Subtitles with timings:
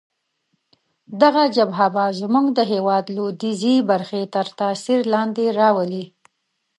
[1.21, 6.05] دغه جبهه به زموږ د هیواد لویدیځې برخې تر تاثیر لاندې راولي.